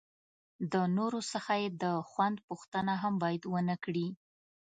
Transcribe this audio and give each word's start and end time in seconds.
د 0.71 0.75
نورو 0.97 1.19
څخه 1.31 1.51
یې 1.61 1.67
د 1.83 1.85
خوند 2.09 2.37
پوښتنه 2.47 2.93
هم 3.01 3.13
باید 3.23 3.41
ونه 3.53 3.75
کړي. 3.83 4.07